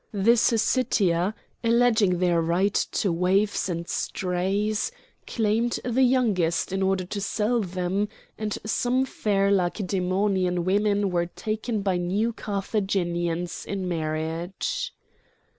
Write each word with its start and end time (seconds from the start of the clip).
The 0.13 0.35
Syssitia, 0.35 1.35
alleging 1.63 2.17
their 2.17 2.41
right 2.41 2.73
to 2.73 3.11
waifs 3.11 3.69
and 3.69 3.87
strays, 3.87 4.91
claimed 5.27 5.79
the 5.85 6.01
youngest 6.01 6.73
in 6.73 6.81
order 6.81 7.05
to 7.05 7.21
sell 7.21 7.61
them; 7.61 8.09
and 8.35 8.57
some 8.65 9.05
fair 9.05 9.51
Lacedæmonian 9.51 10.63
women 10.63 11.11
were 11.11 11.27
taken 11.27 11.83
by 11.83 11.97
New 11.97 12.33
Carthaginians 12.33 13.63
in 13.63 13.87
marriage. 13.87 14.91